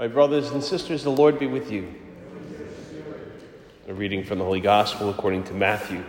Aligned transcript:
My 0.00 0.08
brothers 0.08 0.50
and 0.50 0.64
sisters, 0.64 1.02
the 1.02 1.10
Lord 1.10 1.38
be 1.38 1.46
with 1.46 1.70
you. 1.70 1.94
A 3.86 3.92
reading 3.92 4.24
from 4.24 4.38
the 4.38 4.44
Holy 4.46 4.62
Gospel 4.62 5.10
according 5.10 5.44
to 5.44 5.52
Matthew. 5.52 6.02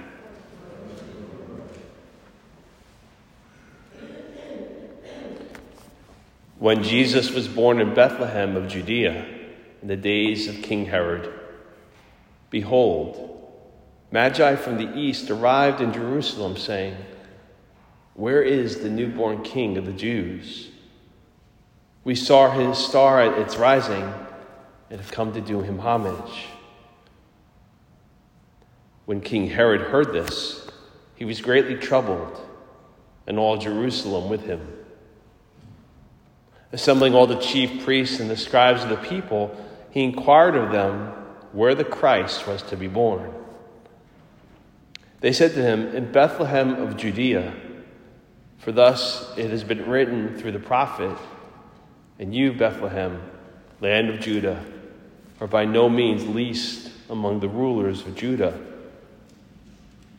When 6.58 6.84
Jesus 6.84 7.32
was 7.32 7.50
born 7.50 7.82
in 7.82 7.94
Bethlehem 7.94 8.56
of 8.56 8.70
Judea 8.70 9.26
in 9.82 9.90
the 9.90 9.98
days 9.98 10.48
of 10.48 10.62
King 10.62 10.86
Herod, 10.86 11.30
behold, 12.50 13.46
Magi 14.10 14.56
from 14.56 14.78
the 14.78 14.98
east 14.98 15.30
arrived 15.30 15.82
in 15.82 15.92
Jerusalem, 15.92 16.56
saying, 16.56 16.96
Where 18.14 18.42
is 18.42 18.80
the 18.80 18.90
newborn 18.90 19.44
King 19.44 19.76
of 19.76 19.86
the 19.86 19.92
Jews? 19.92 20.71
We 22.04 22.16
saw 22.16 22.52
his 22.52 22.78
star 22.78 23.22
at 23.22 23.38
its 23.40 23.58
rising 23.58 24.12
and 24.90 25.00
have 25.00 25.12
come 25.12 25.34
to 25.34 25.42
do 25.42 25.62
him 25.62 25.80
homage. 25.80 26.48
When 29.06 29.22
King 29.22 29.48
Herod 29.48 29.82
heard 29.82 30.14
this, 30.14 30.68
he 31.16 31.26
was 31.26 31.42
greatly 31.42 31.76
troubled, 31.76 32.40
and 33.28 33.38
all 33.38 33.58
Jerusalem 33.58 34.30
with 34.30 34.42
him. 34.42 34.68
Assembling 36.72 37.14
all 37.14 37.28
the 37.28 37.40
chief 37.40 37.84
priests 37.84 38.20
and 38.20 38.30
the 38.30 38.38
scribes 38.38 38.84
of 38.84 38.90
the 38.90 38.98
people, 38.98 39.56
he 39.92 40.04
inquired 40.04 40.56
of 40.56 40.72
them 40.72 41.08
where 41.52 41.76
the 41.76 41.84
Christ 41.84 42.48
was 42.48 42.64
to 42.64 42.78
be 42.78 42.88
born. 42.88 43.32
They 45.20 45.34
said 45.34 45.54
to 45.54 45.62
him, 45.62 45.94
In 45.96 46.12
Bethlehem 46.12 46.74
of 46.76 46.98
Judea, 46.98 47.54
for 48.58 48.72
thus 48.72 49.38
it 49.38 49.50
has 49.52 49.64
been 49.64 49.88
written 49.88 50.38
through 50.38 50.54
the 50.54 50.60
prophet. 50.60 51.18
And 52.22 52.36
you, 52.36 52.54
Bethlehem, 52.54 53.20
land 53.82 54.10
of 54.12 54.20
Judah, 54.20 54.64
are 55.40 55.48
by 55.48 55.66
no 55.66 55.90
means 55.90 56.28
least 56.28 56.92
among 57.10 57.40
the 57.40 57.50
rulers 57.50 58.06
of 58.06 58.16
Judah, 58.16 58.60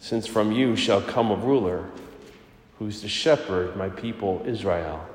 since 0.01 0.27
from 0.27 0.51
you 0.51 0.75
shall 0.75 1.01
come 1.01 1.31
a 1.31 1.37
ruler 1.37 1.89
who's 2.81 3.03
to 3.03 3.09
shepherd 3.09 3.77
my 3.77 3.89
people 3.89 4.43
Israel. 4.45 5.07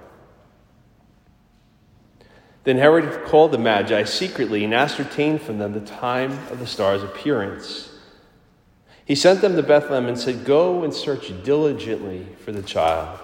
Then 2.64 2.78
Herod 2.78 3.26
called 3.26 3.52
the 3.52 3.58
Magi 3.58 4.06
secretly 4.06 4.64
and 4.64 4.74
ascertained 4.74 5.42
from 5.42 5.58
them 5.58 5.74
the 5.74 5.82
time 5.82 6.32
of 6.50 6.60
the 6.60 6.68
star's 6.68 7.04
appearance. 7.04 7.94
He 9.04 9.16
sent 9.16 9.42
them 9.42 9.58
to 9.58 9.64
Bethlehem 9.64 10.06
and 10.06 10.18
said, 10.18 10.46
Go 10.46 10.86
and 10.86 10.94
search 10.94 11.34
diligently 11.44 12.28
for 12.46 12.54
the 12.54 12.64
child. 12.64 13.20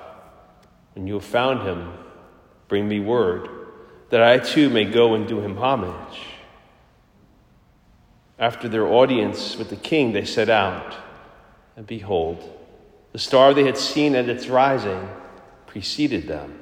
When 0.95 1.07
you 1.07 1.13
have 1.13 1.25
found 1.25 1.65
him, 1.65 1.93
Bring 2.73 2.87
me 2.87 2.99
word, 2.99 3.49
that 4.13 4.21
I 4.21 4.37
too 4.37 4.69
may 4.69 4.85
go 4.85 5.15
and 5.15 5.27
do 5.27 5.41
him 5.41 5.57
homage. 5.57 6.19
After 8.37 8.69
their 8.69 8.85
audience 8.85 9.57
with 9.57 9.71
the 9.71 9.75
king, 9.75 10.13
they 10.13 10.23
set 10.23 10.49
out, 10.49 10.93
and 11.75 11.87
behold, 11.87 12.47
the 13.11 13.17
star 13.17 13.55
they 13.55 13.63
had 13.63 13.75
seen 13.75 14.13
at 14.13 14.29
its 14.29 14.45
rising 14.45 15.09
preceded 15.65 16.27
them, 16.27 16.59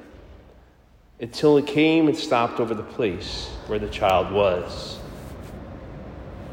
until 1.20 1.58
it 1.58 1.66
came 1.66 2.08
and 2.08 2.16
stopped 2.16 2.58
over 2.58 2.72
the 2.72 2.82
place 2.82 3.50
where 3.66 3.78
the 3.78 3.90
child 3.90 4.32
was. 4.32 4.98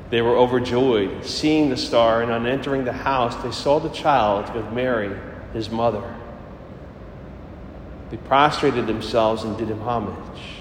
They 0.09 0.22
were 0.22 0.36
overjoyed, 0.36 1.25
seeing 1.25 1.70
the 1.70 1.77
star, 1.77 2.22
and 2.22 2.30
on 2.30 2.45
entering 2.45 2.83
the 2.83 2.92
house, 2.92 3.42
they 3.42 3.52
saw 3.52 3.80
the 3.80 3.88
child 3.88 4.53
with 4.53 4.70
Mary, 4.73 5.17
his 5.53 5.70
mother. 5.70 6.14
They 8.09 8.17
prostrated 8.17 8.86
themselves 8.86 9.45
and 9.45 9.58
did 9.58 9.70
him 9.70 9.80
homage. 9.80 10.59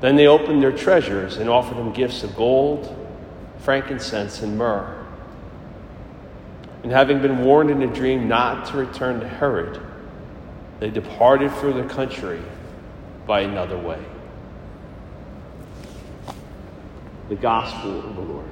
Then 0.00 0.16
they 0.16 0.26
opened 0.26 0.62
their 0.62 0.72
treasures 0.72 1.38
and 1.38 1.50
offered 1.50 1.76
him 1.76 1.92
gifts 1.92 2.22
of 2.22 2.36
gold, 2.36 2.94
frankincense, 3.60 4.42
and 4.42 4.56
myrrh. 4.56 4.94
And 6.82 6.92
having 6.92 7.20
been 7.20 7.44
warned 7.44 7.70
in 7.70 7.82
a 7.82 7.92
dream 7.92 8.28
not 8.28 8.66
to 8.68 8.76
return 8.76 9.20
to 9.20 9.28
Herod, 9.28 9.80
they 10.78 10.90
departed 10.90 11.50
for 11.50 11.72
the 11.72 11.82
country 11.82 12.40
by 13.26 13.40
another 13.40 13.76
way. 13.76 14.02
The 17.28 17.34
Gospel 17.34 17.98
of 17.98 18.14
the 18.14 18.22
Lord. 18.22 18.48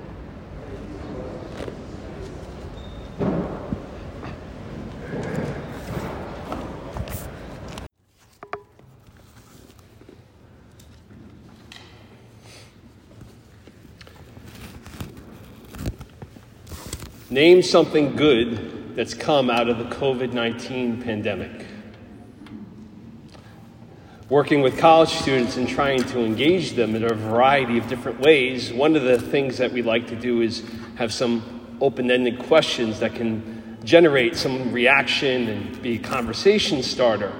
Name 17.37 17.61
something 17.61 18.17
good 18.17 18.97
that's 18.97 19.13
come 19.13 19.51
out 19.51 19.69
of 19.69 19.77
the 19.77 19.85
COVID 19.95 20.33
19 20.33 21.03
pandemic. 21.03 21.67
Working 24.31 24.63
with 24.63 24.79
college 24.79 25.11
students 25.11 25.59
and 25.59 25.69
trying 25.69 26.03
to 26.05 26.25
engage 26.25 26.73
them 26.73 26.95
in 26.95 27.05
a 27.05 27.13
variety 27.13 27.77
of 27.77 27.89
different 27.89 28.21
ways, 28.21 28.73
one 28.73 28.97
of 28.97 29.03
the 29.03 29.21
things 29.21 29.59
that 29.59 29.71
we 29.71 29.83
like 29.83 30.07
to 30.07 30.17
do 30.17 30.41
is 30.41 30.65
have 30.95 31.13
some 31.13 31.77
open 31.83 32.11
ended 32.11 32.39
questions 32.39 33.01
that 33.01 33.15
can 33.15 33.77
generate 33.85 34.35
some 34.35 34.73
reaction 34.73 35.49
and 35.49 35.83
be 35.83 35.97
a 35.97 35.99
conversation 35.99 36.83
starter. 36.83 37.35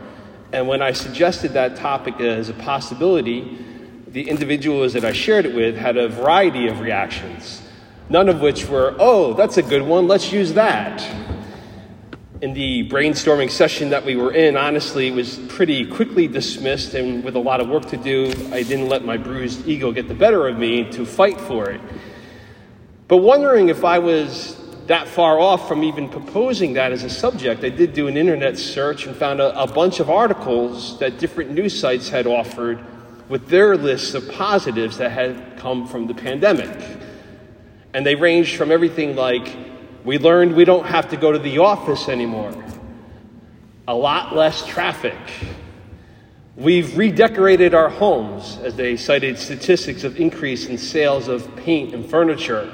And 0.53 0.69
when 0.69 0.83
I 0.83 0.93
suggested 0.93 1.55
that 1.55 1.75
topic 1.75 2.21
as 2.21 2.51
a 2.51 2.55
possibility, 2.55 3.65
the 4.09 4.29
individuals 4.29 4.93
that 4.93 5.07
I 5.07 5.13
shared 5.13 5.47
it 5.47 5.55
with 5.55 5.75
had 5.75 5.97
a 5.97 6.07
variety 6.07 6.69
of 6.69 6.81
reactions 6.81 7.63
none 8.09 8.29
of 8.29 8.41
which 8.41 8.69
were, 8.69 8.95
oh, 8.99 9.35
that's 9.35 9.57
a 9.57 9.63
good 9.63 9.83
one, 9.83 10.07
let's 10.07 10.33
use 10.33 10.55
that. 10.55 11.05
In 12.43 12.53
the 12.53 12.89
brainstorming 12.89 13.51
session 13.51 13.91
that 13.91 14.05
we 14.05 14.15
were 14.15 14.33
in, 14.33 14.57
honestly, 14.57 15.09
it 15.09 15.15
was 15.15 15.39
pretty 15.49 15.87
quickly 15.87 16.29
dismissed, 16.29 16.95
and 16.95 17.25
with 17.25 17.35
a 17.35 17.41
lot 17.41 17.61
of 17.61 17.69
work 17.69 17.87
to 17.87 17.97
do, 17.97 18.27
I 18.53 18.63
didn't 18.63 18.89
let 18.89 19.05
my 19.05 19.17
bruised 19.17 19.67
ego 19.67 19.91
get 19.91 20.07
the 20.07 20.15
better 20.15 20.47
of 20.47 20.59
me 20.59 20.91
to 20.93 21.07
fight 21.07 21.41
for 21.41 21.71
it. 21.71 21.81
But 23.09 23.19
wondering 23.19 23.69
if 23.71 23.85
I 23.85 23.99
was 23.99 24.57
that 24.87 25.09
far 25.09 25.41
off 25.41 25.67
from 25.67 25.83
even 25.83 26.09
proposing 26.09 26.75
that 26.75 26.93
as 26.93 27.03
a 27.03 27.11
subject, 27.11 27.65
I 27.65 27.71
did 27.71 27.93
do 27.93 28.07
an 28.07 28.17
internet 28.17 28.59
search 28.59 29.07
and 29.07 29.17
found 29.17 29.41
a, 29.41 29.59
a 29.61 29.67
bunch 29.67 29.99
of 30.01 30.11
articles 30.11 30.99
that 31.01 31.19
different 31.19 31.51
news 31.51 31.79
sites 31.79 32.09
had 32.09 32.27
offered 32.27 32.85
with 33.29 33.49
their 33.49 33.77
lists 33.77 34.15
of 34.15 34.31
positives 34.31 34.99
that 34.99 35.11
had 35.11 35.57
come 35.59 35.87
from 35.87 36.07
the 36.07 36.15
pandemic. 36.15 36.79
And 37.97 38.05
they 38.05 38.15
ranged 38.15 38.57
from 38.57 38.71
everything 38.71 39.17
like, 39.17 39.57
we 40.05 40.19
learned 40.19 40.55
we 40.55 40.67
don't 40.67 40.85
have 40.85 41.09
to 41.09 41.17
go 41.17 41.33
to 41.33 41.39
the 41.39 41.61
office 41.61 42.11
anymore, 42.11 42.53
a 43.89 43.95
lot 43.95 44.37
less 44.37 44.67
traffic. 44.67 45.17
We've 46.57 46.95
redecorated 46.99 47.73
our 47.73 47.89
homes, 47.89 48.59
as 48.63 48.77
they 48.77 48.99
cited 48.99 49.39
statistics 49.39 50.05
of 50.05 50.21
increase 50.21 50.67
in 50.67 50.77
sales 50.77 51.29
of 51.29 51.57
paint 51.57 51.95
and 51.95 52.05
furniture. 52.05 52.71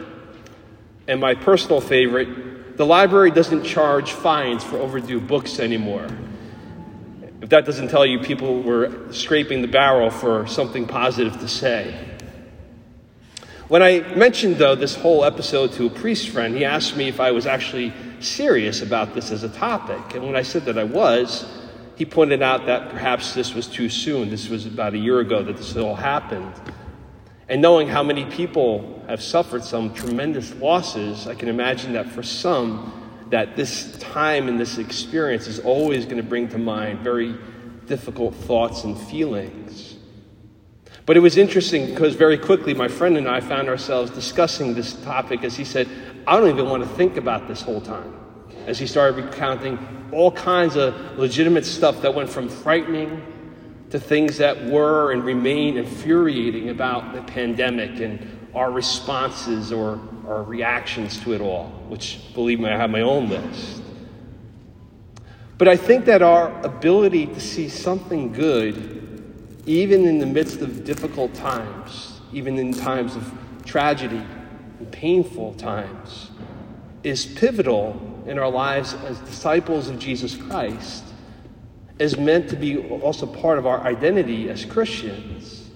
And 1.06 1.20
my 1.20 1.36
personal 1.36 1.80
favorite, 1.80 2.76
the 2.76 2.84
library 2.84 3.30
doesn't 3.30 3.62
charge 3.62 4.10
fines 4.10 4.64
for 4.64 4.78
overdue 4.78 5.20
books 5.20 5.60
anymore. 5.60 6.08
If 7.40 7.48
that 7.50 7.64
doesn't 7.64 7.90
tell 7.90 8.04
you 8.04 8.18
people 8.18 8.60
were 8.60 9.12
scraping 9.12 9.62
the 9.62 9.68
barrel 9.68 10.10
for 10.10 10.48
something 10.48 10.84
positive 10.84 11.38
to 11.38 11.46
say. 11.46 12.11
When 13.72 13.82
I 13.82 14.00
mentioned, 14.14 14.56
though, 14.56 14.74
this 14.74 14.94
whole 14.94 15.24
episode 15.24 15.72
to 15.72 15.86
a 15.86 15.88
priest 15.88 16.28
friend, 16.28 16.54
he 16.54 16.62
asked 16.62 16.94
me 16.94 17.08
if 17.08 17.20
I 17.20 17.30
was 17.30 17.46
actually 17.46 17.94
serious 18.20 18.82
about 18.82 19.14
this 19.14 19.30
as 19.30 19.44
a 19.44 19.48
topic. 19.48 20.14
And 20.14 20.26
when 20.26 20.36
I 20.36 20.42
said 20.42 20.66
that 20.66 20.76
I 20.76 20.84
was, 20.84 21.46
he 21.96 22.04
pointed 22.04 22.42
out 22.42 22.66
that 22.66 22.90
perhaps 22.90 23.32
this 23.32 23.54
was 23.54 23.66
too 23.66 23.88
soon. 23.88 24.28
This 24.28 24.50
was 24.50 24.66
about 24.66 24.92
a 24.92 24.98
year 24.98 25.20
ago 25.20 25.42
that 25.42 25.56
this 25.56 25.74
all 25.74 25.94
happened. 25.94 26.52
And 27.48 27.62
knowing 27.62 27.88
how 27.88 28.02
many 28.02 28.26
people 28.26 29.02
have 29.08 29.22
suffered 29.22 29.64
some 29.64 29.94
tremendous 29.94 30.54
losses, 30.56 31.26
I 31.26 31.34
can 31.34 31.48
imagine 31.48 31.94
that 31.94 32.10
for 32.10 32.22
some, 32.22 33.24
that 33.30 33.56
this 33.56 33.96
time 33.96 34.48
and 34.48 34.60
this 34.60 34.76
experience 34.76 35.46
is 35.46 35.60
always 35.60 36.04
going 36.04 36.18
to 36.18 36.22
bring 36.22 36.46
to 36.48 36.58
mind 36.58 36.98
very 36.98 37.34
difficult 37.86 38.34
thoughts 38.34 38.84
and 38.84 38.98
feelings. 38.98 39.91
But 41.04 41.16
it 41.16 41.20
was 41.20 41.36
interesting 41.36 41.86
because 41.86 42.14
very 42.14 42.38
quickly 42.38 42.74
my 42.74 42.88
friend 42.88 43.16
and 43.16 43.28
I 43.28 43.40
found 43.40 43.68
ourselves 43.68 44.10
discussing 44.10 44.74
this 44.74 44.94
topic 45.02 45.42
as 45.42 45.56
he 45.56 45.64
said, 45.64 45.88
I 46.26 46.38
don't 46.38 46.48
even 46.48 46.68
want 46.68 46.84
to 46.84 46.88
think 46.90 47.16
about 47.16 47.48
this 47.48 47.60
whole 47.60 47.80
time. 47.80 48.14
As 48.66 48.78
he 48.78 48.86
started 48.86 49.24
recounting 49.24 49.78
all 50.12 50.30
kinds 50.30 50.76
of 50.76 51.18
legitimate 51.18 51.64
stuff 51.64 52.02
that 52.02 52.14
went 52.14 52.30
from 52.30 52.48
frightening 52.48 53.20
to 53.90 53.98
things 53.98 54.38
that 54.38 54.64
were 54.66 55.12
and 55.12 55.24
remain 55.24 55.76
infuriating 55.76 56.68
about 56.68 57.12
the 57.14 57.22
pandemic 57.22 58.00
and 58.00 58.50
our 58.54 58.70
responses 58.70 59.72
or 59.72 60.00
our 60.26 60.44
reactions 60.44 61.18
to 61.20 61.32
it 61.34 61.40
all, 61.40 61.66
which, 61.88 62.20
believe 62.34 62.60
me, 62.60 62.68
I 62.68 62.76
have 62.76 62.90
my 62.90 63.00
own 63.00 63.28
list. 63.28 63.82
But 65.58 65.68
I 65.68 65.76
think 65.76 66.04
that 66.04 66.22
our 66.22 66.58
ability 66.64 67.26
to 67.26 67.40
see 67.40 67.68
something 67.68 68.32
good 68.32 69.01
even 69.66 70.06
in 70.06 70.18
the 70.18 70.26
midst 70.26 70.60
of 70.60 70.84
difficult 70.84 71.34
times, 71.34 72.20
even 72.32 72.58
in 72.58 72.72
times 72.72 73.14
of 73.14 73.32
tragedy 73.64 74.22
and 74.78 74.90
painful 74.90 75.54
times, 75.54 76.30
is 77.04 77.26
pivotal 77.26 78.24
in 78.26 78.38
our 78.38 78.50
lives 78.50 78.94
as 78.94 79.18
disciples 79.20 79.88
of 79.88 79.98
Jesus 79.98 80.36
Christ, 80.36 81.04
is 81.98 82.16
meant 82.16 82.48
to 82.50 82.56
be 82.56 82.78
also 82.78 83.26
part 83.26 83.58
of 83.58 83.66
our 83.66 83.80
identity 83.82 84.48
as 84.48 84.64
Christians. 84.64 85.70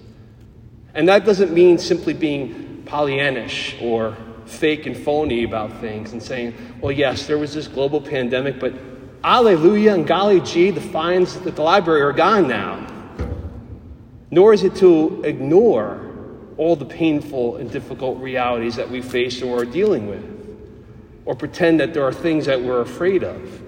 And 0.93 1.07
that 1.07 1.25
doesn't 1.25 1.53
mean 1.53 1.77
simply 1.77 2.13
being 2.13 2.83
Pollyannish 2.85 3.81
or 3.81 4.17
fake 4.45 4.85
and 4.85 4.97
phony 4.97 5.43
about 5.43 5.79
things 5.79 6.13
and 6.13 6.23
saying, 6.23 6.55
well, 6.81 6.91
yes, 6.91 7.27
there 7.27 7.37
was 7.37 7.53
this 7.53 7.67
global 7.67 8.01
pandemic, 8.01 8.59
but 8.59 8.73
alleluia 9.23 9.93
and 9.93 10.07
golly 10.07 10.39
gee, 10.41 10.71
the 10.71 10.81
fines 10.81 11.35
at 11.37 11.55
the 11.55 11.61
library 11.61 12.01
are 12.01 12.13
gone 12.13 12.47
now. 12.47 12.96
Nor 14.37 14.53
is 14.53 14.61
it 14.61 14.75
to 14.75 15.23
ignore 15.23 15.99
all 16.57 16.75
the 16.75 16.85
painful 16.85 17.55
and 17.55 17.71
difficult 17.71 18.19
realities 18.19 18.75
that 18.75 18.87
we 18.87 19.01
face 19.01 19.41
or 19.41 19.61
are 19.61 19.65
dealing 19.65 20.05
with, 20.05 20.23
or 21.25 21.33
pretend 21.33 21.79
that 21.79 21.95
there 21.95 22.03
are 22.03 22.13
things 22.13 22.45
that 22.45 22.61
we're 22.61 22.81
afraid 22.81 23.23
of. 23.23 23.63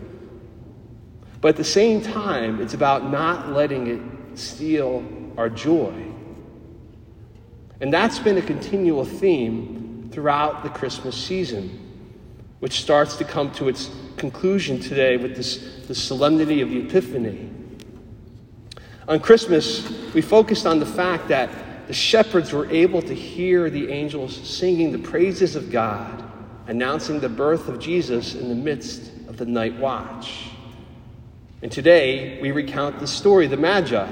But 1.41 1.47
at 1.47 1.55
the 1.55 1.63
same 1.63 2.03
time, 2.03 2.61
it's 2.61 2.75
about 2.75 3.09
not 3.09 3.49
letting 3.49 3.87
it 3.87 4.37
steal 4.37 5.03
our 5.39 5.49
joy. 5.49 5.91
And 7.81 7.91
that's 7.91 8.19
been 8.19 8.37
a 8.37 8.43
continual 8.43 9.05
theme 9.05 10.07
throughout 10.11 10.61
the 10.61 10.69
Christmas 10.69 11.17
season, 11.17 11.79
which 12.59 12.79
starts 12.79 13.15
to 13.15 13.23
come 13.23 13.51
to 13.53 13.69
its 13.69 13.89
conclusion 14.17 14.79
today 14.79 15.17
with 15.17 15.35
this, 15.35 15.83
the 15.87 15.95
solemnity 15.95 16.61
of 16.61 16.69
the 16.69 16.81
Epiphany. 16.81 17.58
On 19.09 19.19
Christmas, 19.19 20.13
we 20.13 20.21
focused 20.21 20.67
on 20.67 20.79
the 20.79 20.85
fact 20.85 21.29
that 21.29 21.49
the 21.87 21.93
shepherds 21.93 22.53
were 22.53 22.69
able 22.69 23.01
to 23.01 23.15
hear 23.15 23.71
the 23.71 23.89
angels 23.89 24.35
singing 24.47 24.91
the 24.91 24.99
praises 24.99 25.55
of 25.55 25.71
God, 25.71 26.23
announcing 26.67 27.19
the 27.19 27.27
birth 27.27 27.67
of 27.69 27.79
Jesus 27.79 28.35
in 28.35 28.49
the 28.49 28.55
midst 28.55 29.11
of 29.27 29.37
the 29.37 29.47
night 29.47 29.75
watch. 29.79 30.51
And 31.63 31.71
today, 31.71 32.39
we 32.39 32.51
recount 32.51 32.99
the 32.99 33.07
story 33.07 33.45
of 33.45 33.51
the 33.51 33.57
Magi. 33.57 34.11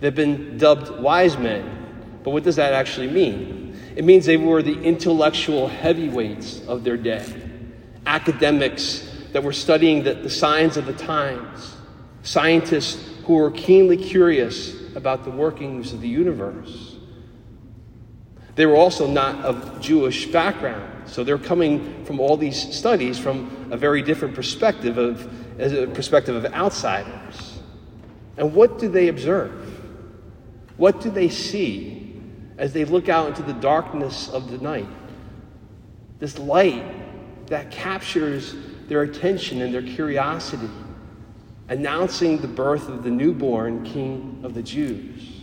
They've 0.00 0.12
been 0.12 0.58
dubbed 0.58 1.00
wise 1.00 1.38
men. 1.38 2.18
But 2.24 2.32
what 2.32 2.42
does 2.42 2.56
that 2.56 2.72
actually 2.72 3.10
mean? 3.10 3.78
It 3.94 4.04
means 4.04 4.26
they 4.26 4.36
were 4.36 4.60
the 4.60 4.82
intellectual 4.82 5.68
heavyweights 5.68 6.66
of 6.66 6.82
their 6.82 6.96
day, 6.96 7.24
academics 8.06 9.08
that 9.30 9.44
were 9.44 9.52
studying 9.52 10.02
the, 10.02 10.14
the 10.14 10.30
signs 10.30 10.76
of 10.76 10.86
the 10.86 10.94
times, 10.94 11.76
scientists 12.24 13.13
who 13.26 13.34
were 13.34 13.50
keenly 13.50 13.96
curious 13.96 14.74
about 14.94 15.24
the 15.24 15.30
workings 15.30 15.92
of 15.92 16.00
the 16.00 16.08
universe. 16.08 16.96
They 18.54 18.66
were 18.66 18.76
also 18.76 19.06
not 19.06 19.44
of 19.44 19.80
Jewish 19.80 20.26
background, 20.26 21.08
so 21.08 21.24
they're 21.24 21.38
coming 21.38 22.04
from 22.04 22.20
all 22.20 22.36
these 22.36 22.74
studies 22.74 23.18
from 23.18 23.68
a 23.70 23.76
very 23.76 24.02
different 24.02 24.34
perspective 24.34 24.98
of 24.98 25.28
as 25.58 25.72
a 25.72 25.86
perspective 25.86 26.34
of 26.34 26.52
outsiders. 26.52 27.60
And 28.36 28.54
what 28.54 28.78
do 28.78 28.88
they 28.88 29.08
observe? 29.08 29.52
What 30.76 31.00
do 31.00 31.10
they 31.10 31.28
see 31.28 32.20
as 32.58 32.72
they 32.72 32.84
look 32.84 33.08
out 33.08 33.28
into 33.28 33.42
the 33.42 33.52
darkness 33.54 34.28
of 34.28 34.50
the 34.50 34.58
night? 34.58 34.88
This 36.18 36.38
light 36.38 37.46
that 37.48 37.70
captures 37.70 38.54
their 38.88 39.02
attention 39.02 39.62
and 39.62 39.72
their 39.72 39.82
curiosity, 39.82 40.68
announcing 41.68 42.38
the 42.38 42.48
birth 42.48 42.88
of 42.88 43.02
the 43.02 43.10
newborn 43.10 43.84
King 43.84 44.40
of 44.42 44.54
the 44.54 44.62
Jews. 44.62 45.40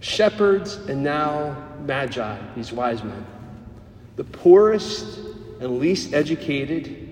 Shepherds 0.00 0.76
and 0.76 1.02
now 1.02 1.68
magi, 1.80 2.38
these 2.54 2.72
wise 2.72 3.02
men, 3.02 3.26
the 4.16 4.24
poorest 4.24 5.18
and 5.60 5.78
least 5.78 6.12
educated 6.12 7.04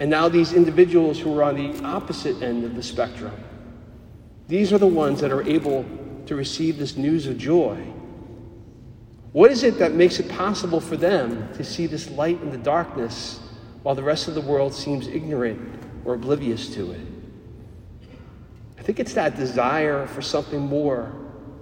and 0.00 0.08
now, 0.08 0.30
these 0.30 0.54
individuals 0.54 1.20
who 1.20 1.38
are 1.38 1.42
on 1.42 1.56
the 1.56 1.84
opposite 1.84 2.42
end 2.42 2.64
of 2.64 2.74
the 2.74 2.82
spectrum, 2.82 3.34
these 4.48 4.72
are 4.72 4.78
the 4.78 4.86
ones 4.86 5.20
that 5.20 5.30
are 5.30 5.42
able 5.42 5.84
to 6.24 6.34
receive 6.34 6.78
this 6.78 6.96
news 6.96 7.26
of 7.26 7.36
joy. 7.36 7.76
What 9.32 9.50
is 9.50 9.62
it 9.62 9.78
that 9.78 9.92
makes 9.92 10.18
it 10.18 10.28
possible 10.30 10.80
for 10.80 10.96
them 10.96 11.52
to 11.52 11.62
see 11.62 11.86
this 11.86 12.10
light 12.10 12.40
in 12.40 12.50
the 12.50 12.56
darkness 12.56 13.40
while 13.82 13.94
the 13.94 14.02
rest 14.02 14.26
of 14.26 14.34
the 14.34 14.40
world 14.40 14.72
seems 14.72 15.06
ignorant 15.06 15.60
or 16.04 16.14
oblivious 16.14 16.72
to 16.74 16.92
it? 16.92 17.00
I 18.78 18.82
think 18.82 18.98
it's 18.98 19.14
that 19.14 19.36
desire 19.36 20.06
for 20.06 20.22
something 20.22 20.60
more 20.60 21.12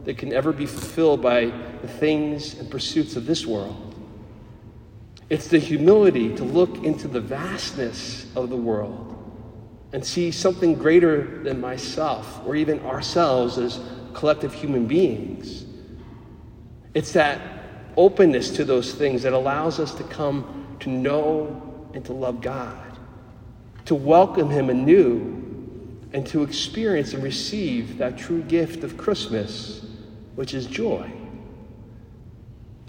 that 0.04 0.16
can 0.16 0.32
ever 0.32 0.52
be 0.52 0.66
fulfilled 0.66 1.20
by 1.20 1.46
the 1.82 1.88
things 1.88 2.58
and 2.58 2.70
pursuits 2.70 3.16
of 3.16 3.26
this 3.26 3.44
world. 3.44 3.94
It's 5.28 5.48
the 5.48 5.58
humility 5.58 6.34
to 6.36 6.44
look 6.44 6.84
into 6.84 7.08
the 7.08 7.20
vastness 7.20 8.26
of 8.34 8.48
the 8.48 8.56
world 8.56 9.14
and 9.92 10.04
see 10.04 10.30
something 10.30 10.74
greater 10.74 11.42
than 11.42 11.60
myself 11.60 12.40
or 12.46 12.56
even 12.56 12.80
ourselves 12.80 13.58
as 13.58 13.80
collective 14.14 14.54
human 14.54 14.86
beings. 14.86 15.64
It's 16.94 17.12
that 17.12 17.40
openness 17.96 18.50
to 18.50 18.64
those 18.64 18.94
things 18.94 19.22
that 19.22 19.32
allows 19.32 19.78
us 19.78 19.94
to 19.94 20.04
come 20.04 20.76
to 20.80 20.88
know 20.88 21.90
and 21.94 22.04
to 22.04 22.12
love 22.12 22.40
God, 22.40 22.87
to 23.88 23.94
welcome 23.94 24.50
Him 24.50 24.68
anew, 24.68 25.34
and 26.12 26.26
to 26.26 26.42
experience 26.42 27.14
and 27.14 27.22
receive 27.22 27.96
that 27.96 28.18
true 28.18 28.42
gift 28.42 28.84
of 28.84 28.98
Christmas, 28.98 29.82
which 30.34 30.52
is 30.52 30.66
joy. 30.66 31.10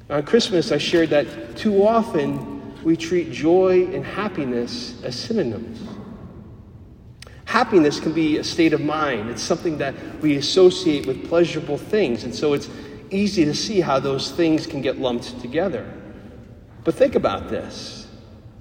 On 0.10 0.22
Christmas, 0.24 0.74
I 0.74 0.78
shared 0.78 1.10
that 1.12 1.56
too 1.56 1.88
often 1.88 2.84
we 2.84 2.98
treat 2.98 3.32
joy 3.32 3.86
and 3.94 4.04
happiness 4.04 5.02
as 5.02 5.18
synonyms. 5.18 5.80
Happiness 7.46 8.02
can 8.02 8.12
be 8.12 8.38
a 8.38 8.44
state 8.44 8.74
of 8.74 8.82
mind, 8.82 9.30
it's 9.30 9.42
something 9.42 9.78
that 9.78 9.96
we 10.20 10.36
associate 10.36 11.06
with 11.06 11.30
pleasurable 11.30 11.78
things, 11.78 12.26
and 12.26 12.36
so 12.36 12.52
it's 12.52 12.70
easy 13.10 13.46
to 13.46 13.54
see 13.54 13.80
how 13.80 14.02
those 14.02 14.32
things 14.32 14.68
can 14.68 14.82
get 14.82 15.00
lumped 15.00 15.40
together. 15.40 15.90
But 16.84 16.96
think 16.96 17.16
about 17.16 17.48
this. 17.48 17.99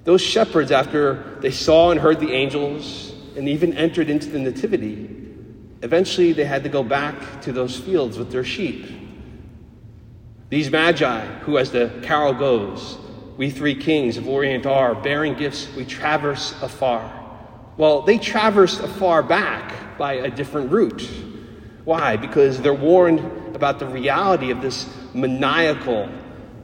Those 0.09 0.21
shepherds, 0.23 0.71
after 0.71 1.37
they 1.39 1.51
saw 1.51 1.91
and 1.91 1.99
heard 1.99 2.19
the 2.19 2.31
angels 2.31 3.13
and 3.37 3.47
even 3.47 3.77
entered 3.77 4.09
into 4.09 4.27
the 4.27 4.39
Nativity, 4.39 5.07
eventually 5.83 6.33
they 6.33 6.45
had 6.45 6.63
to 6.63 6.69
go 6.69 6.81
back 6.81 7.43
to 7.43 7.51
those 7.51 7.79
fields 7.79 8.17
with 8.17 8.31
their 8.31 8.43
sheep. 8.43 8.87
These 10.49 10.71
magi, 10.71 11.27
who, 11.41 11.59
as 11.59 11.69
the 11.69 11.91
carol 12.01 12.33
goes, 12.33 12.97
we 13.37 13.51
three 13.51 13.75
kings 13.75 14.17
of 14.17 14.27
Orient 14.27 14.65
are, 14.65 14.95
bearing 14.95 15.35
gifts 15.35 15.67
we 15.75 15.85
traverse 15.85 16.59
afar. 16.63 17.13
Well, 17.77 18.01
they 18.01 18.17
traversed 18.17 18.79
afar 18.79 19.21
back 19.21 19.95
by 19.99 20.13
a 20.13 20.31
different 20.31 20.71
route. 20.71 21.07
Why? 21.85 22.17
Because 22.17 22.59
they're 22.59 22.73
warned 22.73 23.19
about 23.55 23.77
the 23.77 23.85
reality 23.85 24.49
of 24.49 24.59
this 24.59 24.91
maniacal, 25.13 26.09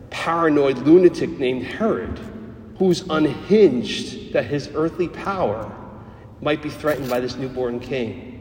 paranoid 0.10 0.80
lunatic 0.80 1.30
named 1.30 1.62
Herod, 1.62 2.20
who's 2.78 3.04
unhinged 3.10 4.34
that 4.34 4.46
his 4.46 4.70
earthly 4.76 5.08
power 5.08 5.72
might 6.42 6.62
be 6.62 6.70
threatened 6.70 7.10
by 7.10 7.20
this 7.20 7.36
newborn 7.36 7.80
king. 7.80 8.32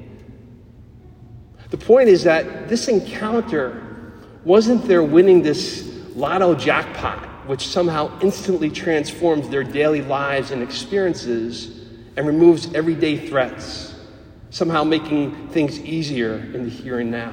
The 1.70 1.78
point 1.78 2.08
is 2.08 2.24
that 2.24 2.68
this 2.68 2.88
encounter 2.88 4.12
wasn't 4.44 4.86
their 4.86 5.02
winning 5.02 5.42
this 5.42 5.90
lotto 6.14 6.54
jackpot, 6.54 7.48
which 7.48 7.66
somehow 7.66 8.16
instantly 8.20 8.70
transforms 8.70 9.48
their 9.48 9.64
daily 9.64 10.02
lives 10.02 10.50
and 10.50 10.62
experiences 10.62 11.80
and 12.16 12.26
removes 12.26 12.72
everyday 12.74 13.16
threats, 13.16 13.94
somehow 14.50 14.84
making 14.84 15.48
things 15.48 15.80
easier 15.80 16.36
in 16.54 16.64
the 16.64 16.70
here 16.70 17.00
and 17.00 17.10
now. 17.10 17.32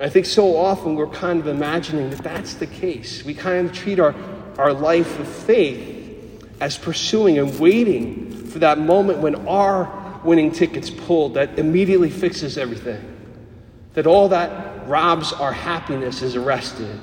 I 0.00 0.08
think 0.08 0.26
so 0.26 0.56
often 0.56 0.96
we're 0.96 1.06
kind 1.06 1.38
of 1.38 1.46
imagining 1.46 2.10
that 2.10 2.22
that's 2.24 2.54
the 2.54 2.66
case. 2.66 3.24
We 3.24 3.34
kind 3.34 3.68
of 3.68 3.74
treat 3.74 4.00
our, 4.00 4.14
our 4.58 4.72
life 4.72 5.18
of 5.18 5.28
faith 5.28 6.46
as 6.60 6.78
pursuing 6.78 7.38
and 7.38 7.58
waiting 7.58 8.30
for 8.46 8.58
that 8.60 8.78
moment 8.78 9.18
when 9.18 9.46
our 9.48 10.20
winning 10.24 10.50
ticket's 10.50 10.90
pulled 10.90 11.34
that 11.34 11.58
immediately 11.58 12.10
fixes 12.10 12.56
everything. 12.58 13.08
That 13.94 14.06
all 14.06 14.28
that 14.28 14.88
robs 14.88 15.32
our 15.32 15.52
happiness 15.52 16.22
is 16.22 16.36
arrested, 16.36 17.00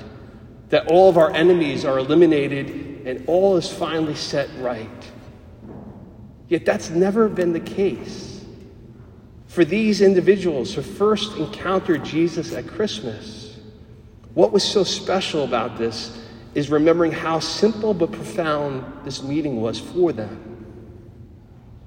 that 0.69 0.87
all 0.87 1.09
of 1.09 1.17
our 1.17 1.31
enemies 1.31 1.85
are 1.85 1.99
eliminated, 1.99 3.05
and 3.05 3.27
all 3.27 3.57
is 3.57 3.71
finally 3.71 4.15
set 4.15 4.49
right. 4.59 5.11
Yet 6.47 6.65
that's 6.65 6.89
never 6.89 7.29
been 7.29 7.53
the 7.53 7.59
case. 7.59 8.43
For 9.47 9.65
these 9.65 10.01
individuals 10.01 10.73
who 10.73 10.81
first 10.81 11.35
encountered 11.37 12.05
Jesus 12.05 12.53
at 12.53 12.67
Christmas, 12.67 13.57
what 14.33 14.51
was 14.51 14.63
so 14.63 14.83
special 14.83 15.43
about 15.43 15.77
this 15.77 16.18
is 16.55 16.69
remembering 16.69 17.11
how 17.11 17.39
simple 17.39 17.93
but 17.93 18.11
profound 18.11 19.05
this 19.05 19.21
meeting 19.23 19.61
was 19.61 19.79
for 19.79 20.11
them. 20.11 20.49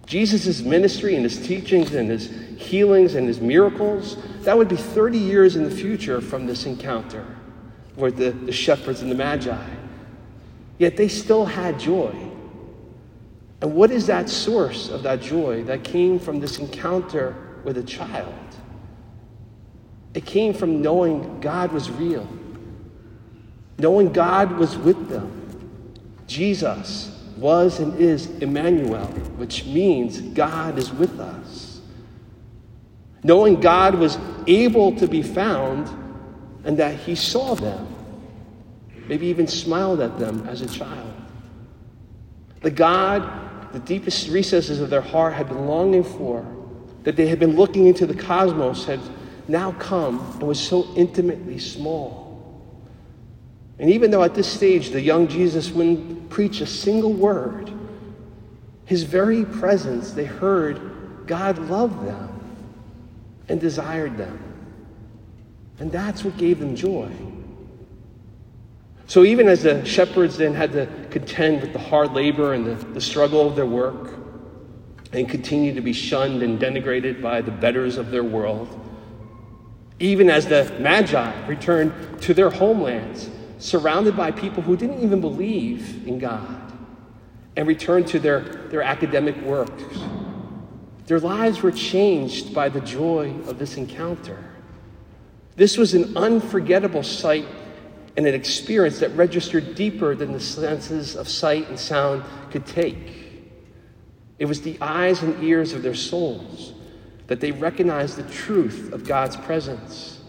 Jesus' 0.07 0.61
ministry 0.61 1.15
and 1.15 1.25
his 1.25 1.45
teachings 1.47 1.95
and 1.95 2.11
his 2.11 2.31
healings 2.59 3.15
and 3.15 3.27
his 3.27 3.41
miracles, 3.41 4.17
that 4.43 4.57
would 4.57 4.69
be 4.69 4.77
30 4.77 5.19
years 5.19 5.57
in 5.57 5.65
the 5.65 5.71
future 5.71 6.21
from 6.21 6.47
this 6.47 6.67
encounter 6.67 7.25
with 7.97 8.17
the, 8.17 8.31
the 8.31 8.53
shepherds 8.53 9.03
and 9.03 9.11
the 9.11 9.15
magi. 9.15 9.67
Yet 10.79 10.97
they 10.97 11.09
still 11.09 11.45
had 11.45 11.79
joy. 11.79 12.15
And 13.61 13.75
what 13.75 13.91
is 13.91 14.07
that 14.09 14.29
source 14.29 14.89
of 14.89 15.03
that 15.05 15.21
joy 15.21 15.63
that 15.65 15.85
came 15.85 16.19
from 16.19 16.41
this 16.41 16.59
encounter 16.59 17.37
with 17.65 17.79
a 17.79 17.83
child? 17.83 18.35
It 20.15 20.27
came 20.27 20.53
from 20.53 20.83
knowing 20.83 21.41
God 21.41 21.73
was 21.73 21.91
real, 21.91 22.27
knowing 23.79 24.13
God 24.13 24.53
was 24.53 24.77
with 24.77 25.09
them. 25.09 25.39
Jesus 26.27 27.09
was 27.37 27.81
and 27.81 27.99
is 27.99 28.31
Emmanuel, 28.39 29.07
which 29.37 29.65
means 29.67 30.21
God 30.21 30.79
is 30.79 30.93
with 30.93 31.19
us. 31.19 31.81
Knowing 33.25 33.61
God 33.61 33.95
was 33.95 34.19
able 34.47 34.97
to 34.97 35.07
be 35.07 35.23
found 35.23 35.89
and 36.65 36.79
that 36.79 36.95
He 36.95 37.15
saw 37.15 37.55
them, 37.55 37.87
maybe 39.09 39.27
even 39.27 39.47
smiled 39.47 40.01
at 40.01 40.19
them 40.19 40.47
as 40.49 40.63
a 40.63 40.67
child. 40.67 41.13
The 42.63 42.71
God, 42.71 43.73
the 43.73 43.81
deepest 43.81 44.29
recesses 44.29 44.81
of 44.81 44.91
their 44.91 45.01
heart 45.01 45.35
had 45.35 45.49
been 45.49 45.67
longing 45.67 46.05
for, 46.05 46.47
that 47.03 47.17
they 47.17 47.27
had 47.27 47.41
been 47.41 47.57
looking 47.57 47.87
into 47.87 48.07
the 48.07 48.15
cosmos, 48.15 48.85
had 48.85 49.01
now 49.49 49.73
come 49.73 50.21
and 50.35 50.43
was 50.45 50.61
so 50.61 50.87
intimately 50.95 51.59
small. 51.59 52.22
And 53.83 53.91
even 53.91 54.13
though 54.13 54.23
at 54.23 54.35
this 54.35 54.47
stage 54.47 54.91
the 54.91 55.01
young 55.01 55.27
Jesus 55.27 55.73
wouldn't 55.73 56.31
preach 56.31 56.61
a 56.61 56.67
single 56.67 57.13
word, 57.13 57.73
his 58.85 59.03
very 59.03 59.45
presence, 59.45 60.13
they 60.13 60.25
heard 60.25 61.27
God 61.27 61.59
loved 61.59 62.07
them 62.07 62.29
and 63.49 63.61
desired 63.61 64.17
them. 64.17 64.39
And 65.81 65.91
that's 65.91 66.23
what 66.23 66.37
gave 66.37 66.61
them 66.61 66.77
joy. 66.77 67.11
So 69.09 69.25
even 69.25 69.49
as 69.49 69.65
the 69.65 69.85
shepherds 69.85 70.37
then 70.37 70.55
had 70.55 70.73
to 70.75 70.87
contend 71.11 71.61
with 71.61 71.73
the 71.73 71.81
hard 71.81 72.13
labor 72.13 72.55
and 72.55 72.65
the, 72.65 72.77
the 72.93 73.01
struggle 73.01 73.45
of 73.49 73.57
their 73.57 73.67
work, 73.67 74.15
and 75.13 75.29
continue 75.29 75.75
to 75.75 75.81
be 75.81 75.93
shunned 75.93 76.45
and 76.45 76.61
denigrated 76.61 77.21
by 77.21 77.41
the 77.41 77.51
betters 77.51 77.97
of 77.97 78.13
their 78.13 78.23
world, 78.23 78.69
even 79.99 80.31
as 80.31 80.47
the 80.47 80.73
Magi 80.79 81.47
returned 81.49 82.23
to 82.23 82.33
their 82.33 82.49
homelands, 82.49 83.29
surrounded 83.63 84.17
by 84.17 84.33
people 84.33 84.61
who 84.61 84.77
didn't 84.77 85.01
even 85.03 85.21
believe 85.21 86.07
in 86.07 86.19
God, 86.19 86.73
and 87.57 87.69
returned 87.69 88.09
to 88.09 88.19
their, 88.19 88.41
their 88.41 88.83
academic 88.83 89.37
works. 89.43 90.01
Their 91.07 91.21
lives 91.21 91.63
were 91.63 91.71
changed 91.71 92.53
by 92.53 92.69
the 92.69 92.81
joy 92.81 93.35
of 93.47 93.59
this 93.59 93.77
encounter. 93.77 94.43
This 95.55 95.77
was 95.77 95.95
an 95.95 96.17
unforgettable 96.17 97.05
sight 97.05 97.47
and 98.17 98.27
an 98.27 98.35
experience 98.35 98.99
that 98.99 99.11
registered 99.11 99.75
deeper 99.75 100.17
than 100.17 100.33
the 100.33 100.41
senses 100.41 101.15
of 101.15 101.29
sight 101.29 101.69
and 101.69 101.79
sound 101.79 102.25
could 102.51 102.67
take. 102.67 103.43
It 104.39 104.47
was 104.47 104.63
the 104.63 104.77
eyes 104.81 105.23
and 105.23 105.43
ears 105.45 105.73
of 105.73 105.83
their 105.83 105.95
souls 105.95 106.73
that 107.29 107.41
they 107.41 107.53
recognized 107.53 108.17
the 108.17 108.29
truth 108.29 108.93
of 108.93 109.07
God's 109.07 109.37
presence. 109.37 110.21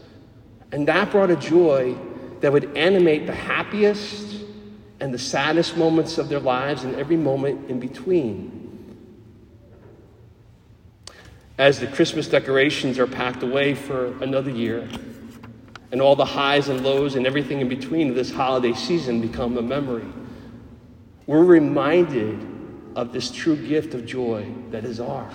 And 0.72 0.88
that 0.88 1.10
brought 1.10 1.32
a 1.32 1.36
joy 1.36 1.98
that 2.44 2.52
would 2.52 2.76
animate 2.76 3.26
the 3.26 3.34
happiest 3.34 4.44
and 5.00 5.14
the 5.14 5.18
saddest 5.18 5.78
moments 5.78 6.18
of 6.18 6.28
their 6.28 6.42
lives 6.42 6.84
and 6.84 6.94
every 6.96 7.16
moment 7.16 7.70
in 7.70 7.80
between. 7.80 8.60
As 11.58 11.80
the 11.80 11.88
Christmas 11.88 12.28
decorations 12.28 13.00
are 13.00 13.08
packed 13.08 13.44
away 13.44 13.74
for 13.74 14.22
another 14.22 14.52
year, 14.52 14.90
and 15.94 16.02
all 16.02 16.18
the 16.18 16.26
highs 16.26 16.68
and 16.68 16.84
lows 16.84 17.16
and 17.16 17.26
everything 17.26 17.62
in 17.62 17.70
between 17.70 18.10
of 18.10 18.16
this 18.16 18.30
holiday 18.30 18.74
season 18.74 19.22
become 19.22 19.58
a 19.58 19.62
memory, 19.62 20.12
we're 21.26 21.46
reminded 21.46 22.46
of 22.98 23.14
this 23.14 23.32
true 23.32 23.56
gift 23.56 23.94
of 23.94 24.06
joy 24.06 24.46
that 24.70 24.84
is 24.84 25.00
ours. 25.00 25.34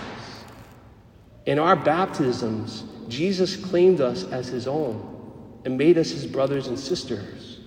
In 1.46 1.58
our 1.58 1.74
baptisms, 1.74 2.84
Jesus 3.08 3.56
claimed 3.56 4.02
us 4.02 4.24
as 4.24 4.48
his 4.48 4.68
own 4.68 5.17
and 5.64 5.76
made 5.76 5.98
us 5.98 6.10
his 6.10 6.26
brothers 6.26 6.68
and 6.68 6.78
sisters. 6.78 7.60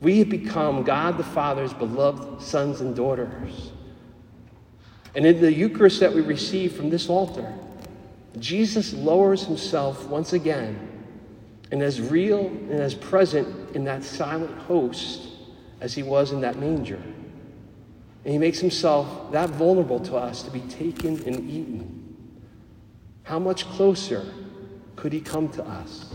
We 0.00 0.18
have 0.20 0.28
become 0.28 0.84
God 0.84 1.16
the 1.16 1.24
Father's 1.24 1.72
beloved 1.72 2.42
sons 2.42 2.80
and 2.80 2.94
daughters. 2.94 3.72
And 5.14 5.26
in 5.26 5.40
the 5.40 5.52
Eucharist 5.52 6.00
that 6.00 6.14
we 6.14 6.20
receive 6.20 6.74
from 6.74 6.90
this 6.90 7.08
altar, 7.08 7.52
Jesus 8.38 8.92
lowers 8.92 9.44
himself 9.44 10.06
once 10.06 10.32
again 10.32 10.88
and 11.70 11.82
as 11.82 12.00
real 12.00 12.46
and 12.46 12.80
as 12.80 12.94
present 12.94 13.74
in 13.74 13.84
that 13.84 14.04
silent 14.04 14.56
host 14.58 15.28
as 15.80 15.94
he 15.94 16.02
was 16.02 16.32
in 16.32 16.40
that 16.40 16.56
manger. 16.56 17.02
And 18.24 18.32
he 18.32 18.38
makes 18.38 18.58
himself 18.58 19.32
that 19.32 19.50
vulnerable 19.50 20.00
to 20.00 20.16
us 20.16 20.42
to 20.42 20.50
be 20.50 20.60
taken 20.60 21.22
and 21.24 21.50
eaten. 21.50 22.16
How 23.22 23.38
much 23.38 23.64
closer 23.66 24.26
could 24.96 25.12
he 25.12 25.20
come 25.20 25.48
to 25.50 25.64
us? 25.64 26.14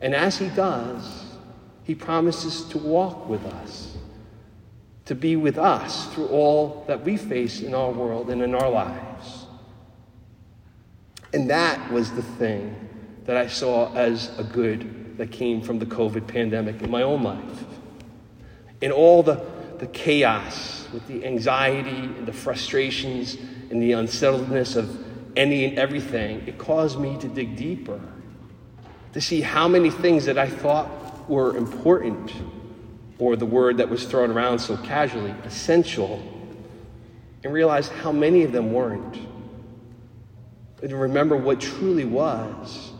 And 0.00 0.14
as 0.14 0.38
he 0.38 0.48
does, 0.48 1.24
he 1.84 1.94
promises 1.94 2.64
to 2.68 2.78
walk 2.78 3.28
with 3.28 3.44
us, 3.46 3.96
to 5.06 5.14
be 5.14 5.36
with 5.36 5.58
us 5.58 6.06
through 6.14 6.28
all 6.28 6.84
that 6.86 7.02
we 7.04 7.16
face 7.16 7.60
in 7.60 7.74
our 7.74 7.90
world 7.90 8.30
and 8.30 8.42
in 8.42 8.54
our 8.54 8.70
lives. 8.70 9.46
And 11.32 11.50
that 11.50 11.90
was 11.90 12.10
the 12.12 12.22
thing 12.22 12.88
that 13.24 13.36
I 13.36 13.46
saw 13.46 13.92
as 13.94 14.36
a 14.38 14.44
good 14.44 15.16
that 15.18 15.32
came 15.32 15.60
from 15.60 15.78
the 15.78 15.86
COVID 15.86 16.26
pandemic 16.26 16.80
in 16.80 16.90
my 16.90 17.02
own 17.02 17.22
life. 17.22 17.64
In 18.80 18.92
all 18.92 19.22
the, 19.22 19.44
the 19.78 19.86
chaos, 19.88 20.88
with 20.92 21.06
the 21.08 21.26
anxiety 21.26 21.90
and 21.90 22.26
the 22.26 22.32
frustrations 22.32 23.36
and 23.70 23.82
the 23.82 23.92
unsettledness 23.92 24.76
of 24.76 25.04
any 25.36 25.64
and 25.64 25.78
everything, 25.78 26.42
it 26.46 26.56
caused 26.58 26.98
me 26.98 27.18
to 27.18 27.28
dig 27.28 27.56
deeper, 27.56 28.00
to 29.12 29.20
see 29.20 29.40
how 29.40 29.68
many 29.68 29.90
things 29.90 30.24
that 30.26 30.38
I 30.38 30.48
thought 30.48 31.28
were 31.28 31.56
important, 31.56 32.32
or 33.18 33.36
the 33.36 33.46
word 33.46 33.78
that 33.78 33.88
was 33.88 34.04
thrown 34.04 34.30
around 34.30 34.58
so 34.58 34.76
casually, 34.76 35.34
essential, 35.44 36.22
and 37.42 37.52
realize 37.52 37.88
how 37.88 38.12
many 38.12 38.42
of 38.44 38.52
them 38.52 38.72
weren't. 38.72 39.16
And 40.80 40.90
to 40.90 40.96
remember 40.96 41.36
what 41.36 41.60
truly 41.60 42.04
was, 42.04 42.92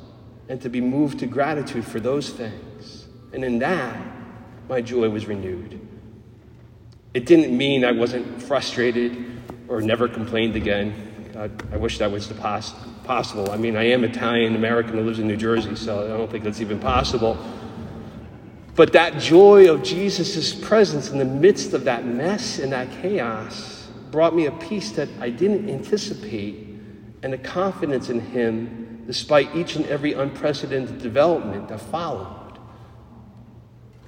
and 0.48 0.60
to 0.62 0.68
be 0.68 0.80
moved 0.80 1.20
to 1.20 1.26
gratitude 1.26 1.84
for 1.84 2.00
those 2.00 2.30
things. 2.30 3.06
And 3.32 3.44
in 3.44 3.58
that, 3.58 3.96
my 4.68 4.80
joy 4.80 5.08
was 5.08 5.26
renewed. 5.26 5.80
It 7.14 7.26
didn't 7.26 7.56
mean 7.56 7.84
I 7.84 7.92
wasn't 7.92 8.42
frustrated 8.42 9.24
or 9.68 9.80
never 9.80 10.08
complained 10.08 10.56
again. 10.56 11.32
I, 11.36 11.50
I 11.74 11.76
wish 11.76 11.98
that 11.98 12.10
was 12.10 12.28
the 12.28 12.34
pos- 12.34 12.74
possible. 13.08 13.50
I 13.50 13.56
mean, 13.56 13.74
I 13.74 13.84
am 13.84 14.04
Italian 14.04 14.54
American 14.54 14.92
who 14.92 15.00
lives 15.00 15.18
in 15.18 15.26
New 15.26 15.38
Jersey, 15.38 15.74
so 15.76 16.04
I 16.04 16.08
don't 16.08 16.30
think 16.30 16.44
that's 16.44 16.60
even 16.60 16.78
possible. 16.78 17.38
But 18.76 18.92
that 18.92 19.18
joy 19.18 19.72
of 19.72 19.82
Jesus' 19.82 20.54
presence 20.54 21.10
in 21.10 21.16
the 21.16 21.24
midst 21.24 21.72
of 21.72 21.84
that 21.84 22.04
mess 22.04 22.58
and 22.58 22.70
that 22.72 22.90
chaos 23.00 23.88
brought 24.10 24.36
me 24.36 24.44
a 24.44 24.52
peace 24.52 24.92
that 24.92 25.08
I 25.20 25.30
didn't 25.30 25.70
anticipate 25.70 26.68
and 27.22 27.32
a 27.32 27.38
confidence 27.38 28.10
in 28.10 28.20
Him 28.20 29.04
despite 29.06 29.56
each 29.56 29.74
and 29.74 29.86
every 29.86 30.12
unprecedented 30.12 30.98
development 30.98 31.68
that 31.68 31.80
followed. 31.80 32.58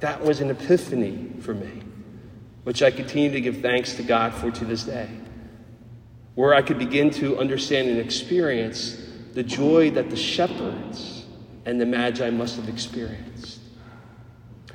That 0.01 0.23
was 0.23 0.43
an 0.43 0.51
epiphany 0.51 1.33
for 1.41 1.55
me, 1.55 1.83
which 2.65 2.83
I 2.83 2.91
continue 2.91 3.31
to 3.31 3.41
give 3.41 3.63
thanks 3.63 3.95
to 3.95 4.03
God 4.03 4.35
for 4.35 4.51
to 4.51 4.65
this 4.67 4.85
day 4.85 5.09
where 6.35 6.55
I 6.55 6.63
could 6.63 6.79
begin 6.79 7.11
to 7.13 7.39
understand 7.39 7.89
and 7.89 7.99
experience 7.99 8.97
the 9.35 9.43
joy 9.43 9.91
that 9.91 10.11
the 10.11 10.17
shepherds 10.17 11.25
and 11.67 11.81
the 11.81 11.87
Magi 11.87 12.31
must 12.31 12.57
have 12.57 12.69
experienced. 12.69 13.61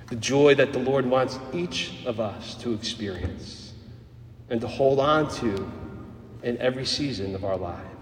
The 0.10 0.16
joy 0.16 0.56
that 0.56 0.72
the 0.72 0.80
Lord 0.80 1.06
wants 1.06 1.40
each 1.54 2.06
of 2.06 2.20
us 2.20 2.56
to 2.56 2.74
experience 2.74 3.74
and 4.50 4.62
to 4.62 4.68
hold 4.68 5.00
on 5.00 5.30
to 5.38 5.72
in 6.44 6.58
every 6.60 6.86
season 6.86 7.34
of 7.34 7.44
our 7.44 7.58
lives. 7.58 7.95